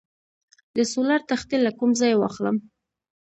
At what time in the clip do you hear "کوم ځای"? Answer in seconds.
1.79-2.13